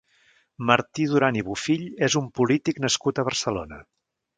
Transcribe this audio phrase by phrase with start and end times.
[0.71, 3.85] Martí Duran i Bofill és un polític nascut a Barcelona.